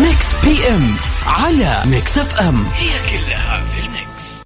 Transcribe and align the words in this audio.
Mix 0.00 0.26
PM 0.44 0.96
على 1.26 1.82
Mix 1.86 2.18
FM 2.18 2.66
هي 2.76 2.88
كلها 3.10 3.62
في 3.64 3.80
ال 3.80 3.92
mix. 3.92 4.42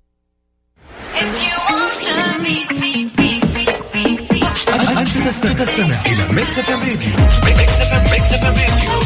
أنت 4.98 5.26
تستمع 5.62 5.96
إلى 6.06 6.32
Mix 6.32 6.58
FM 6.58 6.80
راديو 6.80 7.16
Mix 7.44 7.72
FM 7.72 8.10
Mix 8.10 8.32
FM 8.32 8.54
راديو 8.54 9.00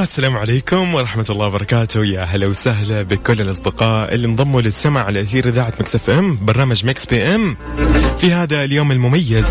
والسلام 0.00 0.36
عليكم 0.36 0.94
ورحمة 0.94 1.24
الله 1.30 1.46
وبركاته. 1.46 2.04
يا 2.04 2.22
هلا 2.24 2.46
وسهلا 2.46 3.02
بكل 3.02 3.40
الأصدقاء 3.40 4.14
اللي 4.14 4.26
انضموا 4.26 4.62
للسمع 4.62 5.04
على 5.04 5.20
أثير 5.20 5.48
إذاعة 5.48 5.72
Mix 5.80 5.94
FM 5.94 6.38
برنامج 6.42 6.84
Mix 6.84 7.06
PM. 7.06 7.56
في 8.20 8.32
هذا 8.32 8.64
اليوم 8.64 8.92
المميز. 8.92 9.46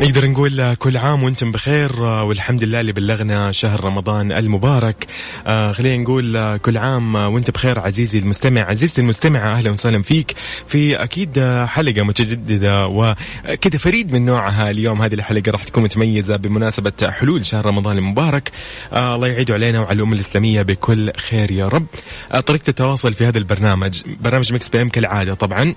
نقدر 0.00 0.26
نقول 0.26 0.74
كل 0.74 0.96
عام 0.96 1.22
وأنتم 1.22 1.52
بخير 1.52 2.00
والحمد 2.02 2.64
لله 2.64 2.80
اللي 2.80 2.92
بلغنا 2.92 3.52
شهر 3.52 3.84
رمضان 3.84 4.32
المبارك. 4.32 5.06
آه 5.46 5.72
خلينا 5.72 6.02
نقول 6.02 6.56
كل 6.56 6.76
عام 6.76 7.14
وانت 7.14 7.50
بخير 7.50 7.78
عزيزي 7.78 8.18
المستمع. 8.18 8.60
عزيزتي 8.60 9.00
المستمعة 9.00 9.50
أهلا 9.50 9.70
وسهلا 9.70 10.02
فيك. 10.02 10.34
في 10.66 10.96
أكيد 10.96 11.40
حلقة 11.66 12.02
متجددة 12.02 12.86
وكذا 12.86 13.78
فريد 13.78 14.12
من 14.12 14.26
نوعها 14.26 14.70
اليوم. 14.70 15.02
هذه 15.02 15.14
الحلقة 15.14 15.50
راح 15.50 15.64
تكون 15.64 15.84
متميزة 15.84 16.36
بمناسبة 16.36 16.92
حلول 17.10 17.46
شهر 17.46 17.66
رمضان 17.66 17.98
المبارك. 17.98 18.50
آه 18.92 19.14
الله 19.14 19.28
يعيد 19.28 19.50
علينا 19.50 19.80
وعلى 19.80 19.96
الأمة 19.96 20.14
الإسلامية 20.14 20.62
بكل 20.62 21.12
خير 21.16 21.50
يا 21.50 21.68
رب. 21.68 21.86
آه 22.32 22.40
طريقة 22.40 22.68
التواصل 22.68 23.14
في 23.14 23.26
هذا 23.26 23.38
البرنامج 23.38 24.02
برنامج 24.20 24.52
Mix 24.52 24.68
PM 24.68 24.88
كالعادة 24.88 25.34
طبعا. 25.34 25.74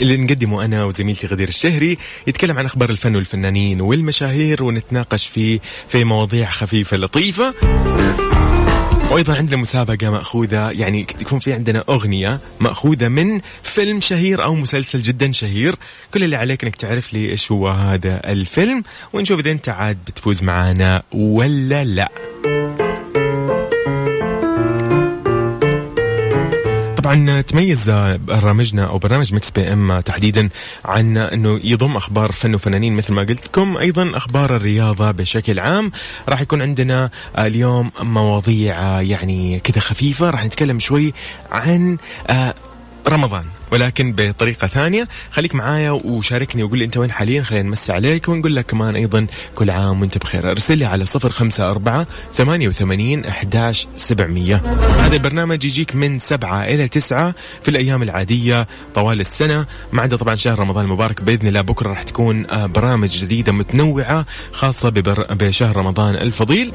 اللي 0.00 0.16
نقدمه 0.16 0.64
أنا 0.64 0.84
وزميلتي 0.84 1.26
غدير 1.26 1.48
الشهري 1.48 1.98
يتكلم 2.26 2.58
عن 2.58 2.64
أخبار 2.64 2.90
الفن 2.90 3.16
والفنانين 3.16 3.80
والمشاهير 3.80 4.64
ونتناقش 4.64 5.26
فيه 5.26 5.60
في 5.88 6.04
مواضيع 6.04 6.50
خفيفة 6.50 6.96
لطيفة. 6.96 7.54
وأيضا 9.10 9.36
عندنا 9.36 9.56
مسابقة 9.56 10.10
مأخوذة 10.10 10.70
يعني 10.70 11.06
يكون 11.20 11.38
في 11.38 11.52
عندنا 11.52 11.84
أغنية 11.88 12.40
مأخوذة 12.60 13.08
من 13.08 13.40
فيلم 13.62 14.00
شهير 14.00 14.44
أو 14.44 14.54
مسلسل 14.54 15.02
جدا 15.02 15.32
شهير. 15.32 15.76
كل 16.14 16.24
اللي 16.24 16.36
عليك 16.36 16.64
إنك 16.64 16.76
تعرف 16.76 17.12
لي 17.12 17.30
إيش 17.30 17.52
هو 17.52 17.68
هذا 17.68 18.32
الفيلم 18.32 18.82
ونشوف 19.12 19.40
إذا 19.40 19.50
أنت 19.50 19.68
عاد 19.68 19.98
بتفوز 20.06 20.42
معانا 20.42 21.02
ولا 21.12 21.84
لا. 21.84 22.08
طبعا 27.00 27.40
تميز 27.40 27.90
برنامجنا 28.26 28.84
أو 28.84 28.98
برنامج 28.98 29.34
Mix 29.34 29.50
PM 29.50 30.00
تحديدا 30.00 30.48
عن 30.84 31.16
إنه 31.16 31.60
يضم 31.64 31.96
أخبار 31.96 32.32
فن 32.32 32.54
وفنانين 32.54 32.96
مثل 32.96 33.12
ما 33.12 33.22
قلت 33.22 33.46
لكم. 33.46 33.76
أيضا 33.76 34.16
أخبار 34.16 34.56
الرياضة 34.56 35.10
بشكل 35.10 35.58
عام. 35.60 35.92
راح 36.28 36.40
يكون 36.40 36.62
عندنا 36.62 37.10
اليوم 37.38 37.90
مواضيع 38.02 39.00
يعني 39.00 39.60
كذا 39.60 39.80
خفيفة. 39.80 40.30
راح 40.30 40.44
نتكلم 40.44 40.78
شوي 40.78 41.14
عن 41.52 41.96
آه، 42.30 42.54
رمضان. 43.08 43.44
ولكن 43.72 44.12
بطريقة 44.18 44.66
ثانية 44.66 45.08
خليك 45.30 45.54
معايا 45.54 45.90
وشاركني 45.90 46.62
وقول 46.62 46.78
لي 46.78 46.84
أنت 46.84 46.96
وين 46.96 47.10
حاليا 47.12 47.42
خلينا 47.42 47.68
نمسي 47.68 47.92
عليك 47.92 48.28
ونقول 48.28 48.56
لك 48.56 48.66
كمان 48.66 48.96
أيضا 48.96 49.26
كل 49.54 49.70
عام 49.70 50.00
وأنت 50.00 50.18
بخير. 50.18 50.50
أرسل 50.50 50.78
لي 50.78 50.84
على 50.84 51.04
صفر 51.04 51.30
خمسة 51.30 51.70
أربعة 51.70 52.06
ثمانية 52.34 52.68
وثمانين 52.68 53.24
أحداش 53.24 53.86
سبعمية. 53.96 54.56
هذا 54.98 55.16
البرنامج 55.16 55.64
يجيك 55.64 55.96
من 55.96 56.18
سبعة 56.18 56.64
إلى 56.64 56.88
تسعة 56.88 57.34
في 57.62 57.68
الأيام 57.68 58.02
العادية 58.02 58.66
طوال 58.94 59.20
السنة. 59.20 59.66
ما 59.92 60.02
عدا 60.02 60.16
طبعا 60.16 60.34
شهر 60.34 60.58
رمضان 60.58 60.84
المبارك 60.84 61.22
بإذن 61.22 61.48
الله 61.48 61.60
بكرة 61.60 61.88
راح 61.88 62.02
تكون 62.02 62.50
آه، 62.50 62.66
برامج 62.66 63.08
جديدة 63.08 63.52
متنوعة 63.52 64.26
خاصة 64.52 64.88
ببر... 64.88 65.34
بشهر 65.34 65.76
رمضان 65.76 66.14
الفضيل. 66.14 66.72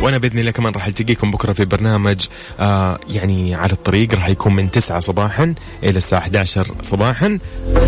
وأنا 0.00 0.18
بإذن 0.18 0.38
الله 0.38 0.50
كمان 0.50 0.72
راح 0.72 0.86
التقيكم 0.86 1.30
بكرة 1.30 1.52
في 1.52 1.64
برنامج 1.64 2.26
آه 2.60 2.98
يعني 3.08 3.54
على 3.54 3.72
الطريق 3.72 4.14
راح 4.14 4.28
يكون 4.28 4.54
من 4.54 4.70
9 4.70 5.00
صباحا 5.00 5.54
إلى 5.82 5.98
الساعة 5.98 6.18
11 6.18 6.74
صباحا. 6.82 7.38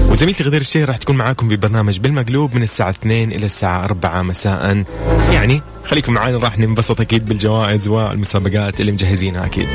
وزميلتي 0.09 0.45
غدير 0.45 0.61
الشهري 0.61 0.89
راح 0.89 0.97
تكون 0.97 1.17
معاكم 1.17 1.49
في 1.49 1.57
برنامج 1.57 1.99
بالمقلوب 1.99 2.55
من 2.55 2.63
الساعة 2.63 2.91
2 2.91 3.33
إلى 3.33 3.47
الساعة 3.47 3.85
4 3.85 4.23
مساء. 4.23 4.85
يعني 5.33 5.63
خليكم 5.85 6.13
معانا 6.13 6.39
راح 6.39 6.59
ننبسط 6.59 7.01
أكيد 7.01 7.25
بالجوائز 7.25 7.89
والمسابقات 7.89 8.81
اللي 8.81 8.93
مجهزينها 8.93 9.47
أكيد. 9.47 9.67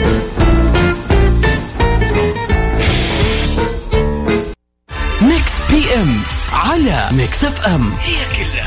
Mix 5.22 5.54
PM 5.72 6.18
على 6.54 7.10
Mix 7.12 7.44
FM. 7.44 7.92
هي 8.02 8.16
كلها 8.38 8.63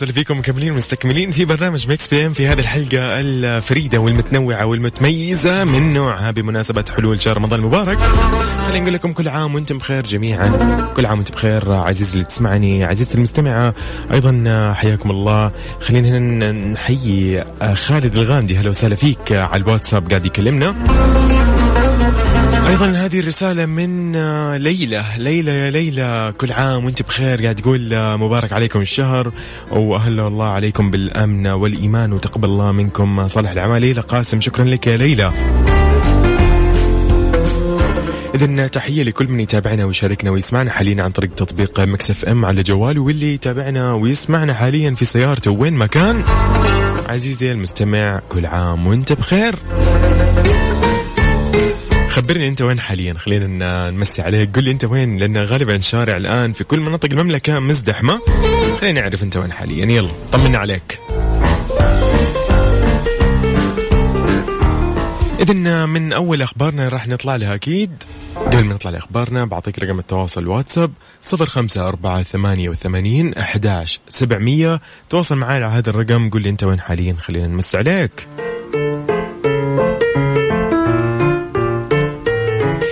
وسهلا 0.00 0.12
فيكم 0.12 0.38
مكملين 0.38 0.72
ومستكملين 0.72 1.32
في 1.32 1.44
برنامج 1.44 1.88
Mix 1.88 2.08
PM 2.08 2.32
في 2.32 2.48
هذه 2.48 2.58
الحلقة 2.58 3.20
الفريدة 3.20 3.98
والمتنوعة 3.98 4.64
والمتميزة 4.66 5.64
من 5.64 5.92
نوعها 5.92 6.30
بمناسبة 6.30 6.84
حلول 6.96 7.22
شهر 7.22 7.36
رمضان 7.36 7.60
المبارك. 7.60 7.98
خلينا 8.66 8.80
نقول 8.80 8.94
لكم 8.94 9.12
كل 9.12 9.28
عام 9.28 9.54
وأنتم 9.54 9.78
بخير 9.78 10.06
جميعا. 10.06 10.48
كل 10.96 11.06
عام 11.06 11.18
وانت 11.18 11.32
بخير. 11.32 11.72
عزيزي 11.72 12.14
اللي 12.14 12.24
تسمعني 12.24 12.84
عزيزتي 12.84 13.14
المستمعة 13.14 13.74
أيضا 14.12 14.72
حياكم 14.76 15.10
الله. 15.10 15.50
خلينا 15.80 16.08
هنا 16.08 16.52
نحيي 16.52 17.44
خالد 17.74 18.16
الغامدي 18.16 18.56
هلا 18.56 18.68
وسهلا 18.68 18.94
فيك 18.94 19.32
على 19.32 19.62
الواتساب 19.62 20.08
قاعد 20.08 20.26
يكلمنا. 20.26 20.74
أيضا 22.70 22.86
هذه 22.86 23.20
الرسالة 23.20 23.66
من 23.66 24.16
آه، 24.16 24.56
ليلى. 24.56 25.04
ليلى 25.18 25.50
يا 25.50 25.70
ليلى 25.70 26.32
كل 26.38 26.52
عام 26.52 26.84
وأنت 26.84 27.02
بخير. 27.02 27.42
قاعد 27.42 27.54
تقول 27.54 27.94
آه، 27.94 28.16
مبارك 28.16 28.52
عليكم 28.52 28.80
الشهر 28.80 29.32
واهلا 29.70 30.28
الله 30.28 30.46
عليكم 30.46 30.90
بالأمن 30.90 31.46
والإيمان 31.46 32.12
وتقبل 32.12 32.48
الله 32.48 32.72
منكم 32.72 33.28
صالح 33.28 33.50
الأعمال. 33.50 33.80
ليلى 33.80 34.00
قاسم 34.00 34.40
شكرا 34.40 34.64
لك 34.64 34.86
يا 34.86 34.96
ليلى. 34.96 35.32
إذا 38.34 38.66
تحية 38.66 39.02
لكل 39.02 39.26
من 39.26 39.40
يتابعنا 39.40 39.84
ويشاركنا 39.84 40.30
ويسمعنا 40.30 40.70
حاليا 40.70 41.02
عن 41.02 41.10
طريق 41.10 41.34
تطبيق 41.34 41.80
مكسف 41.80 42.24
إم 42.24 42.44
على 42.44 42.62
جواله 42.62 43.00
واللي 43.00 43.34
يتابعنا 43.34 43.92
ويسمعنا 43.92 44.54
حاليا 44.54 44.94
في 44.94 45.04
سيارته. 45.04 45.50
وين 45.50 45.74
ما 45.74 45.86
كان 45.86 46.22
عزيزي 47.08 47.52
المستمع 47.52 48.20
كل 48.28 48.46
عام 48.46 48.86
وأنت 48.86 49.12
بخير. 49.12 49.54
خبرني 52.10 52.48
أنت 52.48 52.62
وين 52.62 52.80
حاليا؟ 52.80 53.14
خلينا 53.14 53.90
نمسي 53.90 54.22
عليك. 54.22 54.54
قول 54.54 54.64
لي 54.64 54.70
أنت 54.70 54.84
وين؟ 54.84 55.16
لأن 55.16 55.36
غالبا 55.36 55.76
الشارع 55.76 56.16
الآن 56.16 56.52
في 56.52 56.64
كل 56.64 56.80
مناطق 56.80 57.08
المملكة 57.12 57.58
مزدحمة. 57.58 58.20
خلينا 58.80 59.00
نعرف 59.00 59.22
أنت 59.22 59.36
وين 59.36 59.52
حاليا. 59.52 59.86
يلا 59.86 60.10
طمنا 60.32 60.58
عليك. 60.58 61.00
إذا 65.40 65.86
من 65.86 66.12
أول 66.12 66.42
أخبارنا 66.42 66.88
راح 66.88 67.08
نطلع 67.08 67.36
لها 67.36 67.54
أكيد. 67.54 68.02
قبل 68.36 68.64
ما 68.64 68.74
نطلع 68.74 68.90
لأخبارنا 68.90 69.44
بعطيك 69.44 69.78
رقم 69.78 69.98
التواصل 69.98 70.46
واتساب 70.46 70.92
صفر 71.22 71.46
خمسة 71.46 71.88
أربعة 71.88 72.22
ثمانية 72.22 72.68
وثمانين 72.68 73.34
أحداش 73.34 74.00
سبعمية. 74.08 74.80
تواصل 75.10 75.36
معي 75.36 75.56
على 75.56 75.66
هذا 75.66 75.90
الرقم. 75.90 76.30
قول 76.30 76.42
لي 76.42 76.48
أنت 76.48 76.64
وين 76.64 76.80
حاليا؟ 76.80 77.14
خلينا 77.14 77.46
نمس 77.46 77.76
عليك. 77.76 78.28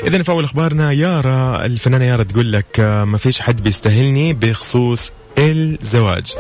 إذا 0.08 0.22
في 0.22 0.32
أول 0.32 0.44
أخبارنا 0.44 0.92
يارا 0.92 1.64
الفنانة 1.64 2.04
يارا 2.04 2.22
تقول 2.22 2.52
لك 2.52 2.80
آه، 2.80 3.04
ما 3.04 3.18
فيش 3.18 3.40
حد 3.40 3.62
بيستاهلني 3.62 4.32
بخصوص 4.32 5.12
الزواج. 5.38 6.32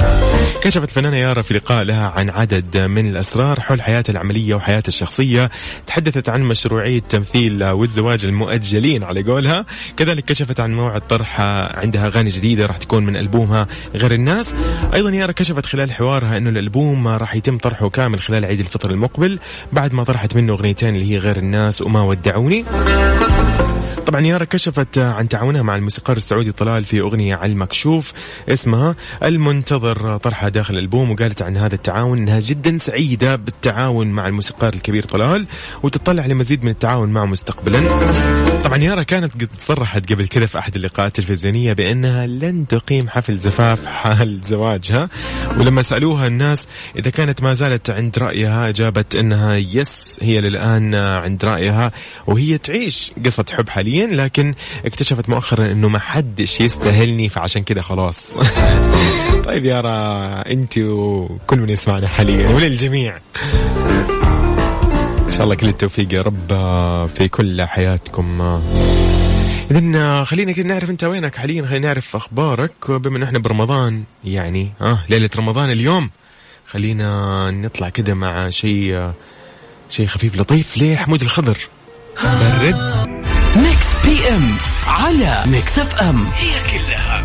كشفت 0.62 0.88
الفنانة 0.88 1.16
يارا 1.16 1.42
في 1.42 1.54
لقاء 1.54 1.84
لها 1.84 2.06
عن 2.06 2.30
عدد 2.30 2.76
من 2.76 3.10
الأسرار 3.10 3.60
حول 3.60 3.82
حياتها 3.82 4.12
العملية 4.12 4.54
وحياتها 4.54 4.88
الشخصية 4.88 5.50
تحدثت 5.86 6.28
عن 6.28 6.42
مشروعية 6.42 7.00
تمثيل 7.00 7.64
والزواج 7.64 8.24
المؤجلين 8.24 9.04
على 9.04 9.22
قولها. 9.22 9.64
كذلك 9.96 10.24
كشفت 10.24 10.60
عن 10.60 10.74
موعد 10.74 11.00
طرح 11.00 11.40
عندها 11.74 12.06
أغاني 12.06 12.28
جديدة 12.28 12.66
راح 12.66 12.76
تكون 12.76 13.06
من 13.06 13.16
ألبومها 13.16 13.66
غير 13.94 14.12
الناس. 14.12 14.54
أيضا 14.94 15.10
يارا 15.10 15.32
كشفت 15.32 15.66
خلال 15.66 15.92
حوارها 15.92 16.36
أنه 16.36 16.50
الألبوم 16.50 17.08
راح 17.08 17.34
يتم 17.34 17.58
طرحه 17.58 17.88
كامل 17.88 18.20
خلال 18.20 18.44
عيد 18.44 18.60
الفطر 18.60 18.90
المقبل 18.90 19.38
بعد 19.72 19.94
ما 19.94 20.04
طرحت 20.04 20.36
منه 20.36 20.52
أغنيتين 20.52 20.94
اللي 20.94 21.12
هي 21.12 21.18
غير 21.18 21.36
الناس 21.36 21.82
وما 21.82 22.02
ودعوني. 22.02 22.64
طبعا 24.08 24.20
يارا 24.20 24.44
كشفت 24.44 24.98
عن 24.98 25.28
تعاونها 25.28 25.62
مع 25.62 25.76
الموسيقار 25.76 26.16
السعودي 26.16 26.52
طلال 26.52 26.84
في 26.84 27.00
أغنية 27.00 27.34
على 27.34 27.52
المكشوف 27.52 28.12
اسمها 28.48 28.94
المنتظر 29.22 30.16
طرحها 30.16 30.48
داخل 30.48 30.74
الألبوم 30.74 31.10
وقالت 31.10 31.42
عن 31.42 31.56
هذا 31.56 31.74
التعاون 31.74 32.18
أنها 32.18 32.40
جدا 32.40 32.78
سعيدة 32.78 33.36
بالتعاون 33.36 34.06
مع 34.06 34.26
الموسيقار 34.26 34.74
الكبير 34.74 35.04
طلال 35.04 35.46
وتطلع 35.82 36.26
لمزيد 36.26 36.64
من 36.64 36.70
التعاون 36.70 37.10
معه 37.10 37.24
مستقبلا. 37.24 38.47
طبعا 38.64 38.78
يارا 38.78 39.02
كانت 39.02 39.32
قد 39.34 39.48
صرحت 39.66 40.12
قبل 40.12 40.26
كذا 40.26 40.46
في 40.46 40.58
أحد 40.58 40.76
اللقاءات 40.76 41.18
التلفزيونية 41.18 41.72
بأنها 41.72 42.26
لن 42.26 42.66
تقيم 42.66 43.08
حفل 43.08 43.38
زفاف 43.38 43.86
حال 43.86 44.40
زواجها. 44.44 45.08
ولما 45.58 45.82
سألوها 45.82 46.26
الناس 46.26 46.68
إذا 46.96 47.10
كانت 47.10 47.42
ما 47.42 47.54
زالت 47.54 47.90
عند 47.90 48.18
رأيها 48.18 48.68
أجابت 48.68 49.16
أنها 49.16 49.56
يس 49.56 50.18
هي 50.22 50.40
للآن 50.40 50.94
عند 50.94 51.44
رأيها 51.44 51.92
وهي 52.26 52.58
تعيش 52.58 53.12
قصة 53.24 53.44
حب 53.52 53.68
حاليا 53.68 54.06
لكن 54.06 54.54
اكتشفت 54.86 55.28
مؤخرا 55.28 55.72
أنه 55.72 55.88
ما 55.88 55.98
حدش 55.98 56.60
يستاهلني 56.60 57.28
فعشان 57.28 57.62
كذا 57.62 57.82
خلاص. 57.82 58.38
طيب 59.46 59.64
يارا 59.64 60.42
أنت 60.52 60.78
وكل 60.78 61.58
من 61.58 61.70
يسمعنا 61.70 62.08
حاليا 62.08 62.48
وللجميع. 62.48 63.18
إن 65.28 65.32
شاء 65.32 65.44
الله 65.44 65.54
كل 65.54 65.68
التوفيق 65.68 66.14
يا 66.14 66.22
رب 66.22 66.48
في 67.16 67.28
كل 67.28 67.62
حياتكم. 67.62 68.40
اذا 69.70 70.24
خلينا 70.24 70.52
كده 70.52 70.68
نعرف 70.68 70.90
أنت 70.90 71.04
وينك. 71.04 71.36
حاليا 71.36 71.66
خلينا 71.66 71.86
نعرف 71.86 72.16
أخبارك. 72.16 72.90
بما 72.90 73.16
انه 73.16 73.26
إحنا 73.26 73.38
برمضان 73.38 74.04
يعني 74.24 74.72
آه 74.80 75.04
ليلة 75.08 75.30
رمضان 75.36 75.70
اليوم 75.70 76.10
خلينا 76.70 77.50
نطلع 77.50 77.88
كده 77.88 78.14
مع 78.14 78.50
شيء 78.50 79.12
شيء 79.90 80.06
خفيف 80.06 80.36
لطيف 80.36 80.76
ليه 80.76 80.96
حمود 80.96 81.22
الخضر. 81.22 81.58
برد 82.24 83.08
Mix 83.56 83.94
PM 84.04 84.56
على 84.86 85.42
Mix 85.46 85.78
FM. 85.78 86.26
هي 86.26 86.50
كلها 86.70 87.24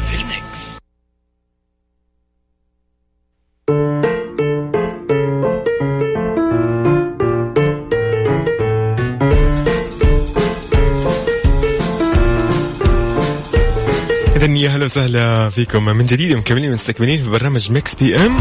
اذا 14.86 15.02
يا 15.02 15.08
هلا 15.08 15.12
وسهلا 15.12 15.50
فيكم. 15.50 15.86
من 15.86 16.06
جديد 16.06 16.38
مكملين 16.38 16.72
مستكملين 16.72 17.24
في 17.24 17.30
برنامج 17.30 17.72
Mix 17.72 17.96
PM. 17.96 18.38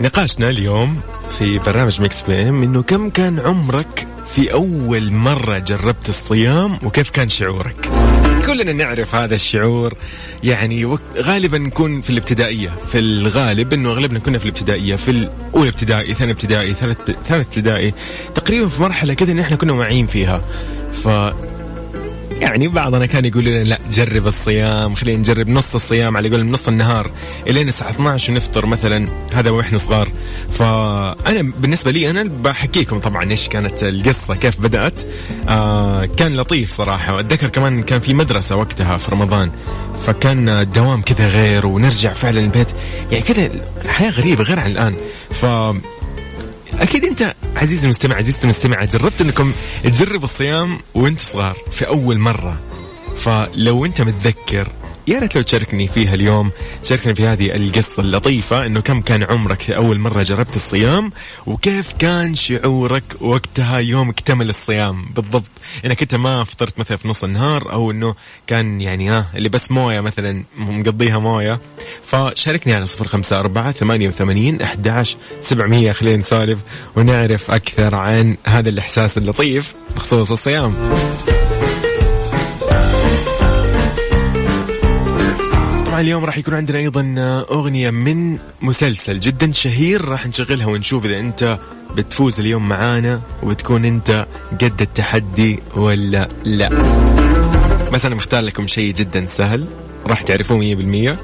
نقاشنا 0.00 0.50
اليوم 0.50 1.00
في 1.38 1.58
برنامج 1.58 2.00
Mix 2.00 2.22
PM 2.22 2.62
إنه 2.62 2.82
كم 2.82 3.10
كان 3.10 3.40
عمرك 3.40 4.06
في 4.34 4.52
أول 4.52 5.12
مرة 5.12 5.58
جربت 5.58 6.08
الصيام 6.08 6.78
وكيف 6.82 7.10
كان 7.10 7.28
شعورك؟ 7.28 7.88
كلنا 8.46 8.72
نعرف 8.72 9.14
هذا 9.14 9.34
الشعور. 9.34 9.94
يعني 10.42 10.98
غالبا 11.18 11.58
نكون 11.58 12.00
في 12.00 12.10
الابتدائية. 12.10 12.70
في 12.92 12.98
الغالب 12.98 13.72
إنه 13.72 13.90
أغلبنا 13.90 14.18
كنا 14.18 14.38
في 14.38 14.44
الابتدائية. 14.44 14.96
في 14.96 15.10
الأولى 15.10 15.68
ابتدائي 15.68 16.14
ثاني 16.14 16.32
ابتدائي 16.32 16.74
ثالث 16.74 16.98
ثالث 17.04 17.30
ابتدائي. 17.30 17.94
تقريبا 18.34 18.68
في 18.68 18.82
مرحلة 18.82 19.14
كذا 19.14 19.32
إن 19.32 19.38
إحنا 19.38 19.56
كنا 19.56 19.72
واعيين 19.72 20.06
فيها. 20.06 20.40
ف 21.04 21.08
يعني 22.40 22.68
بعضنا 22.68 23.06
كان 23.06 23.24
يقول 23.24 23.44
لنا 23.44 23.64
لا 23.64 23.78
جرب 23.90 24.26
الصيام 24.26 24.94
خلينا 24.94 25.18
نجرب 25.18 25.48
نص 25.48 25.74
الصيام 25.74 26.16
على 26.16 26.28
قول 26.30 26.46
نص 26.46 26.68
النهار 26.68 27.10
إلين 27.46 27.68
الساعة 27.68 27.90
12 27.90 28.32
ونفطر 28.32 28.66
مثلا 28.66 29.08
هذا 29.32 29.50
وإحنا 29.50 29.78
صغار. 29.78 30.08
فأنا 30.52 31.52
بالنسبة 31.58 31.90
لي 31.90 32.10
أنا 32.10 32.22
بحكيكم 32.22 32.98
طبعا 32.98 33.30
إيش 33.30 33.48
كانت 33.48 33.82
القصة 33.84 34.34
كيف 34.34 34.60
بدأت. 34.60 34.94
آه 35.48 36.04
كان 36.04 36.36
لطيف 36.36 36.70
صراحة 36.70 37.14
وأتذكر 37.14 37.48
كمان 37.48 37.82
كان 37.82 38.00
في 38.00 38.14
مدرسة 38.14 38.56
وقتها 38.56 38.96
في 38.96 39.10
رمضان 39.10 39.50
فكان 40.06 40.48
الدوام 40.48 41.02
كذا 41.02 41.28
غير 41.28 41.66
ونرجع 41.66 42.12
فعلا 42.12 42.40
البيت. 42.40 42.68
يعني 43.10 43.24
كذا 43.24 43.50
الحياة 43.84 44.10
غريبة 44.10 44.44
غير 44.44 44.60
عن 44.60 44.70
الآن. 44.70 44.94
ف 45.30 45.44
أكيد 46.80 47.04
أنت 47.04 47.34
عزيزي 47.56 47.84
المستمع 47.84 48.16
عزيزتي 48.16 48.42
المستمعة 48.44 48.84
جربت 48.84 49.20
أنكم 49.20 49.52
تجربوا 49.84 50.24
الصيام 50.24 50.80
وأنت 50.94 51.20
صغار 51.20 51.56
في 51.70 51.86
أول 51.86 52.18
مرة. 52.18 52.60
فلو 53.16 53.84
أنت 53.84 54.02
متذكر 54.02 54.72
يا 55.06 55.18
ريت 55.18 55.36
لو 55.36 55.42
تشاركني 55.42 55.88
فيها 55.88 56.14
اليوم 56.14 56.50
تشاركني 56.82 57.14
في 57.14 57.26
هذه 57.26 57.56
القصة 57.56 58.00
اللطيفة 58.00 58.66
إنه 58.66 58.80
كم 58.80 59.00
كان 59.00 59.22
عمرك 59.22 59.70
أول 59.70 59.98
مرة 59.98 60.22
جربت 60.22 60.56
الصيام 60.56 61.12
وكيف 61.46 61.92
كان 61.92 62.34
شعورك 62.34 63.02
وقتها 63.20 63.78
يوم 63.78 64.08
اكتمل 64.08 64.48
الصيام؟ 64.48 65.04
بالضبط. 65.14 65.50
إنك 65.84 66.02
أنت 66.02 66.14
ما 66.14 66.44
فطرت 66.44 66.78
مثلا 66.78 66.96
في 66.96 67.08
نص 67.08 67.24
النهار 67.24 67.72
أو 67.72 67.90
إنه 67.90 68.14
كان 68.46 68.80
يعني 68.80 69.10
ها 69.10 69.26
اللي 69.36 69.48
بس 69.48 69.70
موية 69.70 70.00
مثلا 70.00 70.44
مقضيها 70.56 71.18
موية. 71.18 71.60
فشاركني 72.06 72.74
على 72.74 72.86
صفر 72.86 73.08
خمسة 73.08 73.38
أربعة 73.38 73.72
ثمانية 73.72 74.08
وثمانين 74.08 74.62
أحداش 74.62 75.16
سبعمية 75.40 75.92
خلينا 75.92 76.16
نسولف 76.16 76.58
ونعرف 76.96 77.50
أكثر 77.50 77.94
عن 77.94 78.36
هذا 78.46 78.68
الإحساس 78.68 79.18
اللطيف 79.18 79.74
بخصوص 79.96 80.30
الصيام. 80.30 80.74
طبعا 85.94 86.02
اليوم 86.02 86.24
راح 86.24 86.38
يكون 86.38 86.54
عندنا 86.54 86.78
أيضا 86.78 87.14
أغنية 87.50 87.90
من 87.90 88.38
مسلسل 88.62 89.20
جدا 89.20 89.52
شهير 89.52 90.04
راح 90.04 90.26
نشغلها 90.26 90.66
ونشوف 90.66 91.04
إذا 91.04 91.18
أنت 91.18 91.58
بتفوز 91.96 92.40
اليوم 92.40 92.68
معانا 92.68 93.20
وبتكون 93.42 93.84
أنت 93.84 94.26
قد 94.60 94.82
التحدي 94.82 95.58
ولا 95.76 96.28
لا. 96.44 96.68
بس 97.92 98.06
أنا 98.06 98.14
مختار 98.14 98.42
لكم 98.42 98.66
شيء 98.66 98.94
جدا 98.94 99.26
سهل 99.26 99.66
راح 100.06 100.22
تعرفوه 100.22 100.58
100% 100.58 101.16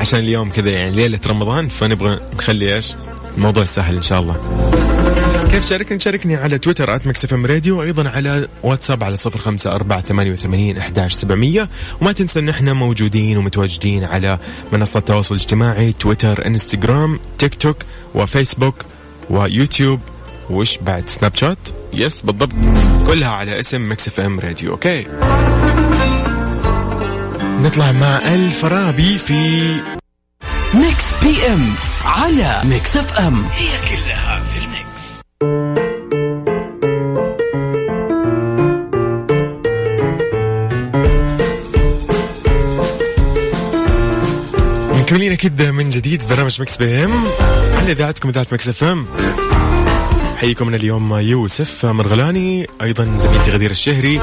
عشان 0.00 0.18
اليوم 0.18 0.50
كذا 0.50 0.70
يعني 0.70 0.90
ليلة 0.90 1.20
رمضان 1.26 1.68
فنبغى 1.68 2.16
نخلي 2.34 2.74
إيش؟ 2.74 2.94
الموضوع 3.36 3.64
سهل 3.64 3.96
إن 3.96 4.02
شاء 4.02 4.20
الله. 4.20 4.97
كيف 5.50 5.68
شاركني؟ 5.68 6.00
شاركني 6.00 6.36
على 6.36 6.58
تويتر 6.58 6.96
at 6.96 7.06
MixFM 7.06 7.46
Radio 7.46 7.78
وأيضا 7.80 8.08
على 8.08 8.48
واتساب 8.62 9.04
على 9.04 9.16
صفر 9.16 9.38
خمسة 9.38 9.72
أربعة 9.72 10.00
ثمانية 10.00 10.32
وثمانين 10.32 10.78
أحداش 10.78 11.12
سبعمية. 11.12 11.68
وما 12.00 12.12
تنسى 12.12 12.38
إن 12.38 12.48
إحنا 12.48 12.72
موجودين 12.72 13.36
ومتواجدين 13.36 14.04
على 14.04 14.38
منصة 14.72 14.98
التواصل 14.98 15.34
الاجتماعي 15.34 15.92
تويتر 15.92 16.46
إنستغرام 16.46 17.20
تيك 17.38 17.54
توك 17.54 17.76
وفيسبوك 18.14 18.74
ويوتيوب. 19.30 20.00
وش 20.50 20.78
بعد؟ 20.78 21.08
سناب 21.08 21.34
شات؟ 21.34 21.58
yes 21.92 22.22
بالضبط. 22.22 22.52
كلها 23.06 23.28
على 23.28 23.60
اسم 23.60 23.92
MixFM 23.92 24.40
Radio 24.40 24.70
okay؟ 24.70 25.06
نطلع 27.62 27.92
مع 27.92 28.34
الفرابي 28.34 29.18
في 29.18 29.72
Mix 30.74 31.04
PM 31.22 31.66
على 32.04 32.60
Mix 32.64 32.96
FM. 32.96 33.42
هي 33.44 33.68
كلها. 33.88 34.27
مكملين 45.08 45.32
أكيد 45.32 45.62
من 45.62 45.88
جديد 45.88 46.28
برنامج 46.28 46.60
Mix 46.60 46.76
PM. 46.76 47.10
على 47.78 47.92
إذاعتكم 47.92 48.28
إذاعة 48.28 48.46
Mix 48.52 48.68
FM. 48.68 49.06
حييكم 50.36 50.66
من 50.66 50.74
اليوم 50.74 51.14
يوسف 51.14 51.86
مرغلاني 51.86 52.66
أيضا 52.82 53.04
زميلتي 53.04 53.50
غدير 53.50 53.70
الشهري. 53.70 54.20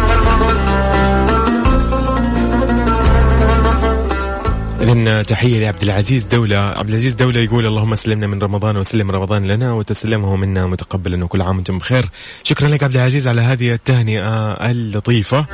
إذن 4.81 5.25
تحية 5.27 5.59
لعبد 5.59 5.83
العزيز 5.83 6.23
دولة. 6.23 6.57
عبد 6.57 6.89
العزيز 6.89 7.13
دولة 7.13 7.39
يقول 7.39 7.65
اللهم 7.65 7.95
سلمنا 7.95 8.27
من 8.27 8.41
رمضان 8.41 8.77
وسلم 8.77 9.11
رمضان 9.11 9.47
لنا 9.47 9.73
وتسلمه 9.73 10.35
منا 10.35 10.65
متقبلا 10.65 11.23
وكل 11.25 11.41
عام 11.41 11.55
وأنتم 11.55 11.77
بخير. 11.77 12.09
شكرا 12.43 12.67
لك 12.67 12.83
عبد 12.83 12.95
العزيز 12.95 13.27
على 13.27 13.41
هذه 13.41 13.73
التهنئة 13.73 14.51
اللطيفة. 14.71 15.45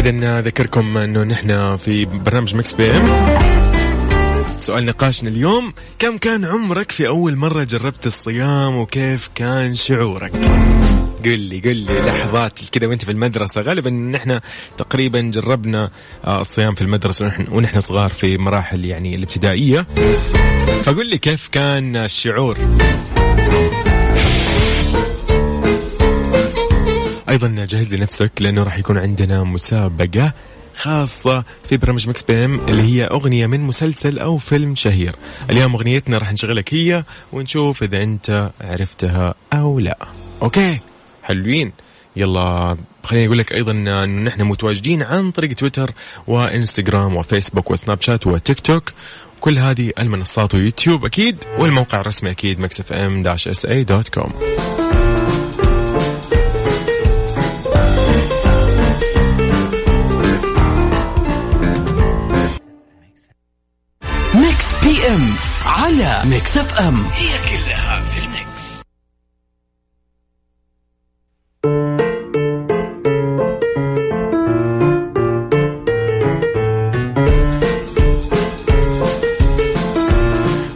إذن 0.00 0.24
أذكركم 0.24 0.98
أنه 0.98 1.22
نحن 1.22 1.76
في 1.76 2.04
برنامج 2.04 2.54
Mix 2.54 2.74
PM. 2.74 4.58
سؤال 4.58 4.84
نقاشنا 4.86 5.30
اليوم 5.30 5.72
كم 5.98 6.18
كان 6.18 6.44
عمرك 6.44 6.90
في 6.90 7.08
أول 7.08 7.36
مرة 7.36 7.64
جربت 7.64 8.06
الصيام 8.06 8.76
وكيف 8.76 9.30
كان 9.34 9.74
شعورك؟ 9.74 10.32
قل 11.24 11.38
لي 11.38 11.58
قل 11.58 11.76
لي 11.76 12.00
لحظات 12.00 12.58
كذا 12.72 12.86
وأنت 12.86 13.04
في 13.04 13.10
المدرسة. 13.10 13.60
غالبا 13.60 13.90
نحن 13.90 14.40
تقريبا 14.78 15.20
جربنا 15.20 15.90
آه، 16.24 16.40
الصيام 16.40 16.74
في 16.74 16.82
المدرسة 16.82 17.26
ونحن, 17.26 17.46
ونحن 17.52 17.80
صغار 17.80 18.08
في 18.08 18.38
مراحل 18.38 18.84
يعني 18.84 19.14
الابتدائية. 19.14 19.86
فقل 20.82 21.10
لي 21.10 21.18
كيف 21.18 21.48
كان 21.48 21.96
الشعور؟ 21.96 22.58
أيضا 27.30 27.48
جهز 27.64 27.94
لنفسك 27.94 28.32
لأنه 28.40 28.62
راح 28.62 28.78
يكون 28.78 28.98
عندنا 28.98 29.44
مسابقة 29.44 30.32
خاصة 30.76 31.44
في 31.68 31.76
برنامج 31.76 32.08
Mix 32.08 32.22
PM 32.22 32.60
اللي 32.68 32.82
هي 32.82 33.04
أغنية 33.04 33.46
من 33.46 33.60
مسلسل 33.60 34.18
أو 34.18 34.38
فيلم 34.38 34.74
شهير. 34.74 35.16
اليوم 35.50 35.74
أغنيتنا 35.74 36.18
راح 36.18 36.32
نشغلك 36.32 36.74
هي 36.74 37.04
ونشوف 37.32 37.82
إذا 37.82 38.02
أنت 38.02 38.50
عرفتها 38.60 39.34
أو 39.52 39.78
لا. 39.78 39.98
okay؟ 40.42 40.78
حلوين. 41.22 41.72
يلا 42.16 42.76
خليني 43.04 43.26
أقول 43.26 43.38
لك 43.38 43.52
أيضا 43.52 43.72
أنه 43.72 44.04
نحن 44.04 44.42
متواجدين 44.42 45.02
عن 45.02 45.30
طريق 45.30 45.52
تويتر 45.52 45.90
وإنستغرام 46.26 47.16
وفيسبوك 47.16 47.70
وسناب 47.70 48.00
شات 48.00 48.26
وتيك 48.26 48.60
توك. 48.60 48.92
كل 49.40 49.58
هذه 49.58 49.92
المنصات 49.98 50.54
ويوتيوب 50.54 51.04
أكيد 51.04 51.44
والموقع 51.58 52.00
الرسمي 52.00 52.30
أكيد 52.30 52.60
Mix 52.60 52.80
FM 52.80 53.22
dash 53.22 53.48
SA 53.48 53.66
dot 53.66 54.08
com. 54.08 54.32
Mix 66.24 66.58
FM. 66.58 67.04
هي 67.04 67.28
كلها 67.28 68.02
في 68.02 68.18
ال 68.18 68.30
Mix. 68.30 68.80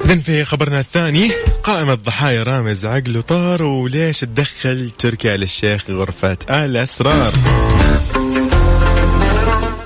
إذن 0.04 0.20
في 0.20 0.44
خبرنا 0.44 0.80
الثاني 0.80 1.30
قائمة 1.62 1.94
ضحايا 1.94 2.42
رامز 2.42 2.86
عقله 2.86 3.20
طار 3.20 3.62
وليش 3.62 4.20
تدخل 4.20 4.90
تركي 4.90 5.34
آل 5.34 5.42
الشيخ 5.42 5.90
غرفة 5.90 6.38
الأسرار 6.50 7.32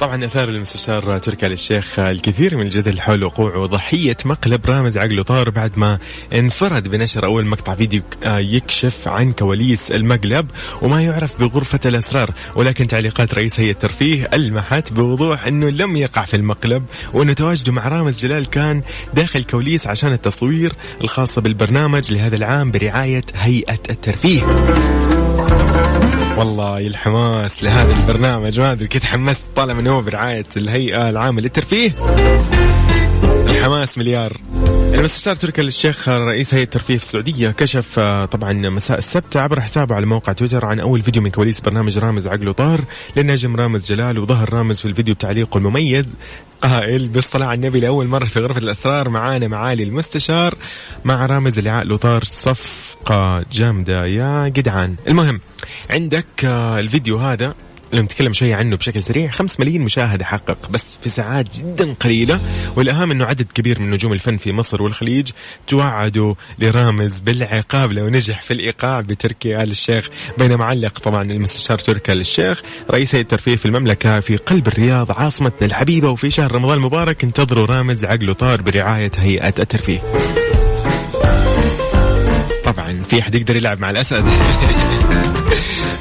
طبعا 0.01 0.25
أثار 0.25 0.49
المستشار 0.49 1.19
تركي 1.19 1.47
آل 1.47 1.53
الشيخ 1.53 1.99
الكثير 1.99 2.57
من 2.57 2.63
الجدل 2.63 3.01
حول 3.01 3.25
وقوع 3.25 3.67
ضحيه 3.67 4.17
مقلب 4.25 4.67
رامز 4.67 4.99
عقله 4.99 5.23
طار 5.23 5.51
بعد 5.51 5.79
ما 5.79 5.99
انفرد 6.35 6.89
بنشر 6.89 7.25
أول 7.25 7.47
مقطع 7.47 7.75
فيديو 7.75 8.03
يكشف 8.25 9.09
عن 9.09 9.33
كواليس 9.33 9.93
المقلب 9.93 10.51
وما 10.83 11.03
يعرف 11.03 11.41
بغرفة 11.41 11.81
الأسرار 11.87 12.31
ولكن 12.57 12.87
تعليقات 12.87 13.35
رئيس 13.35 13.61
هيئة 13.61 13.71
الترفيه 13.71 14.29
ألمحت 14.35 14.93
بوضوح 14.93 15.47
أنه 15.47 15.71
لم 15.71 15.97
يقع 15.97 16.25
في 16.25 16.35
المقلب 16.35 16.85
وانه 17.15 17.33
تواجده 17.33 17.73
مع 17.73 17.89
رامز 17.89 18.23
جلال 18.23 18.51
كان 18.51 18.83
داخل 19.15 19.45
كواليس 19.45 19.87
عشان 19.87 20.13
التصوير 20.13 20.73
الخاصه 21.01 21.43
بالبرنامج 21.43 22.13
لهذا 22.13 22.37
العام 22.37 22.71
برعاية 22.71 23.25
هيئة 23.35 23.79
الترفيه. 23.91 24.43
والله 26.39 26.79
الحماس 26.79 27.63
لهذا 27.63 27.93
البرنامج. 27.93 28.61
ما 28.61 28.73
أدري 28.73 28.89
كنت 28.89 29.05
حمست 29.05 29.45
طالع 29.57 29.75
من 29.75 29.87
هو 29.87 30.01
برعاية 30.01 30.47
الهيئة 30.57 31.09
العامة 31.09 31.41
للترفيه. 31.41 31.95
الحماس 33.49 33.99
مليار. 33.99 34.37
المستشار 34.95 35.37
تركي 35.37 35.61
آل 35.61 35.67
الشيخ 35.67 36.09
رئيس 36.09 36.55
هيئة 36.55 36.65
الترفيه 36.65 36.97
في 36.97 37.03
السعودية 37.03 37.51
كشف 37.51 37.99
آه، 37.99 38.25
طبعا 38.25 38.53
مساء 38.53 38.99
السبت 38.99 39.37
عبر 39.37 39.61
حسابه 39.61 39.95
على 39.95 40.07
موقع 40.07 40.33
تويتر 40.33 40.67
عن 40.67 40.81
أول 40.81 41.03
فيديو 41.03 41.23
من 41.23 41.31
كواليس 41.31 41.61
برنامج 41.61 41.99
رامز 41.99 42.27
عقله 42.29 42.53
طار 42.53 42.81
للنجم 43.17 43.57
رامز 43.57 43.93
جلال 43.93 44.19
وظهر 44.19 44.55
رامز 44.55 44.81
في 44.81 44.89
الفيديو 44.89 45.15
بتعليقه 45.15 45.59
المميز 45.59 46.17
قائل 46.63 47.09
بالصلاة 47.09 47.47
على 47.47 47.55
النبي 47.55 47.81
لأول 47.81 48.07
مرة 48.07 48.25
في 48.25 48.41
غرفة 48.41 48.61
الأسرار 48.61 49.09
معانا 49.09 49.49
معالي 49.49 49.83
المستشار 49.83 50.55
مع 51.05 51.27
رامز 51.27 51.59
اللي 51.59 51.71
عقله 51.71 51.97
طار 51.97 52.25
صفقة 52.25 53.45
جامدة. 53.53 54.07
يا 54.07 54.49
جدعان. 54.49 54.97
المهم 55.09 55.41
عندك 55.91 56.45
آه، 56.45 56.79
الفيديو 56.81 57.17
هذا 57.17 57.55
لو 57.93 58.03
نتكلم 58.03 58.33
شوي 58.33 58.55
عنه 58.55 58.77
بشكل 58.77 59.03
سريع. 59.03 59.31
5 59.31 59.57
ملايين 59.61 59.83
مشاهدة 59.83 60.25
حقق 60.25 60.71
بس 60.71 60.99
في 61.03 61.09
ساعات 61.09 61.59
جدا 61.59 61.93
قليلة. 61.93 62.41
والأهم 62.77 63.11
أنه 63.11 63.25
عدد 63.25 63.47
كبير 63.55 63.81
من 63.81 63.91
نجوم 63.91 64.13
الفن 64.13 64.37
في 64.37 64.53
مصر 64.53 64.83
والخليج 64.83 65.31
توعدوا 65.67 66.35
لرامز 66.59 67.21
بالعقاب 67.21 67.93
لو 67.93 68.09
نجح 68.09 68.43
في 68.43 68.51
الإيقاع 68.51 69.01
بتركي 69.01 69.57
آل 69.57 69.71
الشيخ. 69.71 70.09
بينما 70.39 70.65
علق 70.65 70.99
طبعا 70.99 71.23
المستشار 71.23 71.79
تركي 71.79 72.13
آل 72.13 72.21
الشيخ 72.21 72.63
رئيس 72.91 73.15
هيئة 73.15 73.23
الترفيه 73.23 73.57
في 73.57 73.67
المملكة 73.67 74.21
في 74.21 74.37
قلب 74.37 74.69
الرياض 74.69 75.13
عاصمتنا 75.13 75.67
الحبيبة 75.67 76.11
وفي 76.11 76.31
شهر 76.31 76.53
رمضان 76.53 76.79
المبارك 76.79 77.25
انتظروا 77.25 77.67
رامز 77.67 78.05
عقله 78.05 78.33
طار 78.33 78.63
برعاية 78.63 79.13
هيئة 79.17 79.55
الترفيه. 79.59 80.01
طبعا 82.65 83.03
في 83.09 83.21
أحد 83.21 83.35
يقدر 83.35 83.57
يلعب 83.57 83.81
مع 83.81 83.91
الأسد. 83.91 84.25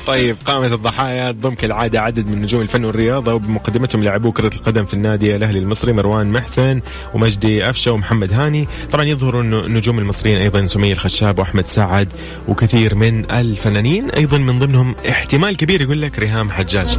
طيب 0.08 0.38
قائمة 0.46 0.76
الضحايا 0.76 1.32
تضم 1.32 1.56
كالعادة 1.56 2.02
عدد 2.02 2.28
من 2.28 2.42
نجوم 2.42 2.62
الفن 2.62 2.86
والرياضة 2.86 3.34
وبمقدمتهم 3.34 4.04
لاعبو 4.04 4.32
كرة 4.32 4.56
القدم 4.56 4.84
في 4.84 4.94
النادي 4.94 5.36
الأهلي 5.36 5.60
المصري 5.60 5.94
مروان 5.94 6.28
محسن 6.28 6.82
ومجدي 7.14 7.70
أفشة 7.70 7.92
ومحمد 7.92 8.34
هاني. 8.34 8.68
طبعا 8.92 9.06
يظهر 9.06 9.42
النجوم 9.42 10.00
المصريين 10.00 10.38
أيضا 10.38 10.66
سمية 10.66 10.92
الخشاب 10.94 11.40
وأحمد 11.40 11.66
سعد 11.66 12.14
وكثير 12.48 12.96
من 12.96 13.32
الفنانين 13.32 14.10
أيضا 14.10 14.38
من 14.38 14.60
ضمنهم 14.60 14.96
احتمال 15.10 15.58
كبير 15.58 15.82
يقول 15.82 16.02
لك 16.02 16.20
ريهام 16.20 16.52
حجاج. 16.52 16.98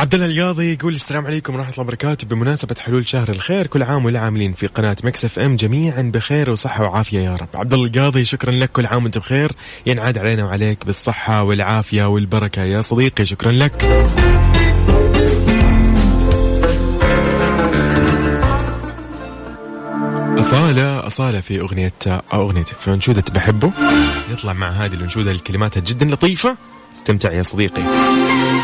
عبد 0.00 0.14
الله 0.14 0.26
القاضي 0.26 0.72
يقول 0.72 0.94
السلام 0.94 1.26
عليكم 1.26 1.54
ورحمة 1.54 1.72
الله 1.72 1.80
وبركاته. 1.80 2.26
بمناسبة 2.26 2.76
حلول 2.78 3.08
شهر 3.08 3.28
الخير 3.28 3.66
كل 3.66 3.82
عام 3.82 4.04
والعاملين 4.04 4.52
في 4.52 4.66
قناة 4.66 4.96
Mix 5.04 5.24
FM 5.24 5.56
جميعا 5.56 6.02
بخير 6.14 6.50
وصحة 6.50 6.84
وعافية 6.84 7.18
يا 7.18 7.36
رب. 7.36 7.48
عبد 7.54 7.74
الله 7.74 7.86
القاضي 7.86 8.24
شكرا 8.24 8.52
لك 8.52 8.72
كل 8.72 8.86
عام 8.86 9.02
وانت 9.02 9.18
بخير. 9.18 9.52
ينعاد 9.86 10.18
علينا 10.18 10.44
وعليك 10.44 10.86
بالصحة 10.86 11.42
والعافية 11.42 12.04
والبركة. 12.04 12.62
يا 12.62 12.80
صديقي 12.80 13.24
شكرا 13.24 13.52
لك. 13.52 13.84
أصالة 20.38 21.06
أصالة 21.06 21.40
في 21.40 21.60
أغنية 21.60 21.92
أغنية 22.34 22.62
في 22.62 22.94
أنشودة 22.94 23.24
بحبه 23.34 23.72
يطلع 24.32 24.52
مع 24.52 24.68
هذه 24.68 24.94
الأنشودة 24.94 25.30
الكلمات 25.30 25.78
جدا 25.78 26.06
لطيفة. 26.06 26.56
استمتع 26.92 27.32
يا 27.32 27.42
صديقي. 27.42 27.82